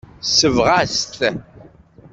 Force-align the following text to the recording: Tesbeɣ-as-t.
Tesbeɣ-as-t. 0.21 1.15